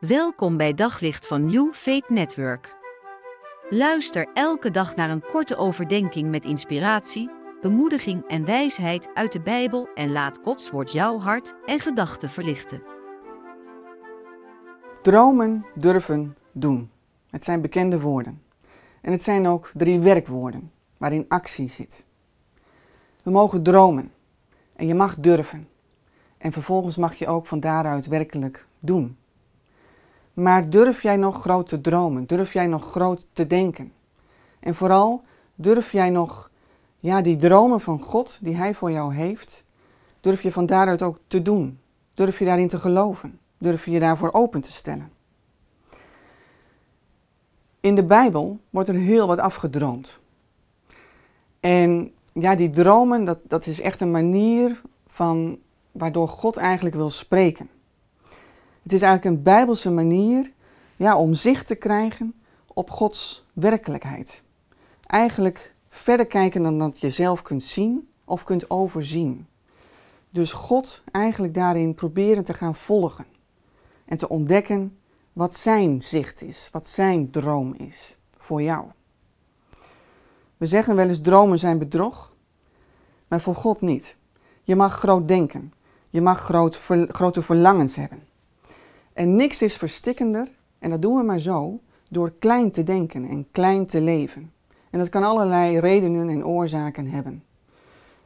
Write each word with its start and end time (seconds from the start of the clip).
Welkom 0.00 0.56
bij 0.56 0.74
Daglicht 0.74 1.26
van 1.26 1.44
New 1.44 1.72
Faith 1.72 2.08
Network. 2.08 2.76
Luister 3.70 4.28
elke 4.34 4.70
dag 4.70 4.96
naar 4.96 5.10
een 5.10 5.22
korte 5.22 5.56
overdenking 5.56 6.30
met 6.30 6.44
inspiratie, 6.44 7.30
bemoediging 7.60 8.26
en 8.28 8.44
wijsheid 8.44 9.08
uit 9.14 9.32
de 9.32 9.40
Bijbel 9.40 9.88
en 9.94 10.12
laat 10.12 10.38
Gods 10.42 10.70
woord 10.70 10.92
jouw 10.92 11.18
hart 11.18 11.54
en 11.66 11.80
gedachten 11.80 12.30
verlichten. 12.30 12.82
Dromen, 15.02 15.66
durven, 15.74 16.36
doen. 16.52 16.90
Het 17.30 17.44
zijn 17.44 17.60
bekende 17.60 18.00
woorden. 18.00 18.42
En 19.00 19.12
het 19.12 19.22
zijn 19.22 19.46
ook 19.46 19.70
drie 19.74 20.00
werkwoorden 20.00 20.72
waarin 20.96 21.24
actie 21.28 21.68
zit. 21.68 22.04
We 23.22 23.30
mogen 23.30 23.62
dromen 23.62 24.12
en 24.76 24.86
je 24.86 24.94
mag 24.94 25.16
durven. 25.18 25.68
En 26.38 26.52
vervolgens 26.52 26.96
mag 26.96 27.14
je 27.14 27.26
ook 27.26 27.46
van 27.46 27.60
daaruit 27.60 28.06
werkelijk 28.06 28.66
doen. 28.78 29.18
Maar 30.34 30.70
durf 30.70 31.02
jij 31.02 31.16
nog 31.16 31.40
groot 31.40 31.68
te 31.68 31.80
dromen? 31.80 32.26
Durf 32.26 32.52
jij 32.52 32.66
nog 32.66 32.90
groot 32.90 33.26
te 33.32 33.46
denken? 33.46 33.92
En 34.60 34.74
vooral, 34.74 35.22
durf 35.54 35.92
jij 35.92 36.10
nog 36.10 36.50
ja, 36.96 37.20
die 37.20 37.36
dromen 37.36 37.80
van 37.80 38.02
God 38.02 38.38
die 38.42 38.56
Hij 38.56 38.74
voor 38.74 38.90
jou 38.90 39.14
heeft, 39.14 39.64
durf 40.20 40.42
je 40.42 40.52
van 40.52 40.66
daaruit 40.66 41.02
ook 41.02 41.18
te 41.26 41.42
doen? 41.42 41.78
Durf 42.14 42.38
je 42.38 42.44
daarin 42.44 42.68
te 42.68 42.78
geloven? 42.78 43.38
Durf 43.58 43.84
je 43.84 43.90
je 43.90 44.00
daarvoor 44.00 44.32
open 44.32 44.60
te 44.60 44.72
stellen? 44.72 45.12
In 47.80 47.94
de 47.94 48.04
Bijbel 48.04 48.58
wordt 48.70 48.88
er 48.88 48.94
heel 48.94 49.26
wat 49.26 49.38
afgedroomd. 49.38 50.20
En 51.60 52.12
ja, 52.32 52.54
die 52.54 52.70
dromen, 52.70 53.24
dat, 53.24 53.38
dat 53.42 53.66
is 53.66 53.80
echt 53.80 54.00
een 54.00 54.10
manier 54.10 54.80
van 55.06 55.58
waardoor 55.92 56.28
God 56.28 56.56
eigenlijk 56.56 56.94
wil 56.94 57.10
spreken. 57.10 57.68
Het 58.90 58.98
is 58.98 59.04
eigenlijk 59.04 59.36
een 59.36 59.42
bijbelse 59.42 59.90
manier 59.90 60.52
ja, 60.96 61.16
om 61.16 61.34
zicht 61.34 61.66
te 61.66 61.74
krijgen 61.74 62.34
op 62.74 62.90
Gods 62.90 63.46
werkelijkheid. 63.52 64.42
Eigenlijk 65.06 65.74
verder 65.88 66.26
kijken 66.26 66.62
dan 66.62 66.78
dat 66.78 67.00
je 67.00 67.10
zelf 67.10 67.42
kunt 67.42 67.64
zien 67.64 68.08
of 68.24 68.44
kunt 68.44 68.70
overzien. 68.70 69.46
Dus 70.30 70.52
God 70.52 71.02
eigenlijk 71.12 71.54
daarin 71.54 71.94
proberen 71.94 72.44
te 72.44 72.54
gaan 72.54 72.74
volgen 72.74 73.26
en 74.04 74.16
te 74.16 74.28
ontdekken 74.28 74.98
wat 75.32 75.56
zijn 75.56 76.02
zicht 76.02 76.42
is, 76.42 76.68
wat 76.72 76.86
zijn 76.86 77.30
droom 77.30 77.74
is 77.74 78.16
voor 78.36 78.62
jou. 78.62 78.90
We 80.56 80.66
zeggen 80.66 80.96
wel 80.96 81.08
eens 81.08 81.20
dromen 81.20 81.58
zijn 81.58 81.78
bedrog, 81.78 82.34
maar 83.28 83.40
voor 83.40 83.54
God 83.54 83.80
niet. 83.80 84.16
Je 84.62 84.76
mag 84.76 84.98
groot 84.98 85.28
denken, 85.28 85.72
je 86.08 86.20
mag 86.20 86.40
groot, 86.40 86.80
grote 87.08 87.42
verlangens 87.42 87.96
hebben. 87.96 88.28
En 89.20 89.36
niks 89.36 89.62
is 89.62 89.76
verstikkender, 89.76 90.48
en 90.78 90.90
dat 90.90 91.02
doen 91.02 91.16
we 91.16 91.22
maar 91.22 91.38
zo, 91.38 91.80
door 92.10 92.32
klein 92.38 92.70
te 92.70 92.82
denken 92.82 93.24
en 93.28 93.46
klein 93.50 93.86
te 93.86 94.00
leven. 94.00 94.52
En 94.90 94.98
dat 94.98 95.08
kan 95.08 95.22
allerlei 95.22 95.78
redenen 95.78 96.28
en 96.28 96.44
oorzaken 96.44 97.06
hebben. 97.06 97.44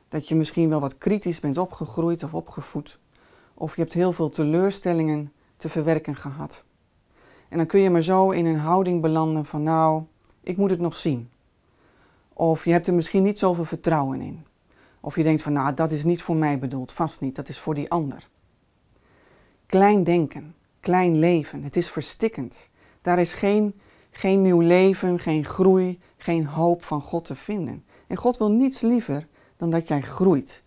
Dat 0.09 0.29
je 0.29 0.35
misschien 0.35 0.69
wel 0.69 0.81
wat 0.81 0.99
kritisch 0.99 1.41
bent 1.41 1.59
opgegroeid 1.59 2.23
of 2.23 2.35
opgevoed. 2.35 2.99
Of 3.55 3.75
je 3.77 3.81
hebt 3.81 3.93
heel 3.93 4.13
veel 4.13 4.31
teleurstellingen 4.31 5.33
te 5.57 5.69
verwerken 5.69 6.17
gehad. 6.17 6.65
En 7.49 7.57
dan 7.57 7.67
kun 7.67 7.81
je 7.81 7.91
maar 7.91 8.03
zo 8.03 8.31
in 8.31 8.47
een 8.47 8.59
houding 8.59 9.01
belanden 9.01 9.45
van 9.45 9.63
nou, 9.63 10.03
ik 10.41 10.57
moet 10.57 10.71
het 10.71 10.81
nog 10.81 10.97
zien. 10.97 11.31
Of 12.33 12.65
je 12.65 12.71
hebt 12.71 12.87
er 12.87 12.95
misschien 12.95 13.23
niet 13.23 13.39
zoveel 13.39 13.65
vertrouwen 13.65 14.21
in. 14.21 14.47
Of 15.01 15.17
je 15.17 15.23
denkt 15.23 15.43
van 15.43 15.53
nou, 15.53 15.75
dat 15.75 15.93
is 15.93 16.05
niet 16.05 16.23
voor 16.23 16.37
mij 16.37 16.59
bedoeld, 16.59 16.93
vast 16.93 17.21
niet, 17.21 17.37
dat 17.37 17.49
is 17.49 17.59
voor 17.59 17.75
die 17.75 17.91
ander. 17.91 18.29
Klein 19.67 20.05
denken, 20.05 20.55
klein 20.85 21.19
leven. 21.19 21.63
Het 21.63 21.77
is 21.77 21.91
verstikkend. 21.91 22.69
Daar 23.03 23.19
is 23.19 23.35
geen, 23.35 23.81
geen 24.11 24.43
nieuw 24.43 24.61
leven, 24.61 25.19
geen 25.19 25.45
groei, 25.45 26.01
geen 26.17 26.47
hoop 26.47 26.83
van 26.83 27.01
God 27.03 27.25
te 27.25 27.35
vinden. 27.35 27.85
En 28.07 28.17
God 28.17 28.39
wil 28.39 28.51
niets 28.51 28.81
liever 28.81 29.27
dan 29.57 29.71
dat 29.71 29.89
jij 29.89 30.01
groeit. 30.01 30.63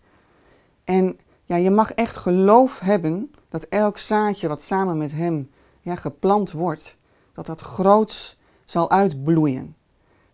En 0.84 1.18
ja, 1.44 1.56
je 1.56 1.70
mag 1.70 1.92
echt 1.92 2.16
geloof 2.16 2.78
hebben 2.78 3.30
dat 3.48 3.64
elk 3.64 3.98
zaadje 3.98 4.48
wat 4.48 4.62
samen 4.62 4.98
met 4.98 5.12
Hem 5.12 5.50
ja, 5.80 5.96
geplant 5.96 6.52
wordt, 6.52 6.96
dat 7.32 7.46
dat 7.46 7.60
groots 7.60 8.38
zal 8.64 8.90
uitbloeien. 8.90 9.76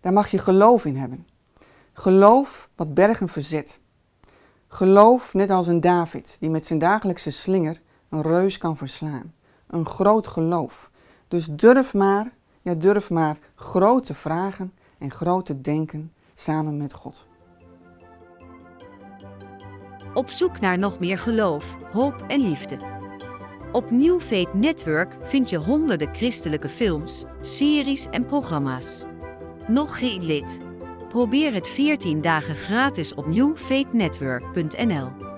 Daar 0.00 0.12
mag 0.12 0.30
je 0.30 0.38
geloof 0.38 0.84
in 0.84 0.96
hebben. 0.96 1.26
Geloof 1.92 2.68
wat 2.76 2.94
bergen 2.94 3.28
verzet. 3.28 3.80
Geloof 4.68 5.34
net 5.34 5.50
als 5.50 5.66
een 5.66 5.80
David 5.80 6.36
die 6.40 6.50
met 6.50 6.64
zijn 6.64 6.78
dagelijkse 6.78 7.30
slinger 7.30 7.80
een 8.08 8.22
reus 8.22 8.58
kan 8.58 8.76
verslaan 8.76 9.32
een 9.74 9.86
groot 9.86 10.26
geloof. 10.26 10.90
Dus 11.28 11.46
durf 11.46 11.94
maar, 11.94 12.32
ja 12.62 12.74
durf 12.74 13.10
maar 13.10 13.36
grote 13.54 14.14
vragen 14.14 14.72
en 14.98 15.10
grote 15.10 15.60
denken 15.60 16.12
samen 16.34 16.76
met 16.76 16.92
God. 16.92 17.26
Op 20.14 20.30
zoek 20.30 20.60
naar 20.60 20.78
nog 20.78 20.98
meer 20.98 21.18
geloof, 21.18 21.76
hoop 21.92 22.24
en 22.28 22.40
liefde. 22.40 22.78
Op 23.72 23.90
New 23.90 24.20
Faith 24.20 24.54
Network 24.54 25.16
vind 25.22 25.50
je 25.50 25.56
honderden 25.56 26.14
christelijke 26.14 26.68
films, 26.68 27.24
series 27.40 28.06
en 28.10 28.26
programma's. 28.26 29.04
Nog 29.66 29.98
geen 29.98 30.24
lid? 30.24 30.60
Probeer 31.08 31.52
het 31.52 31.68
14 31.68 32.20
dagen 32.20 32.54
gratis 32.54 33.14
op 33.14 33.26
newfaithnetwork.nl. 33.26 35.33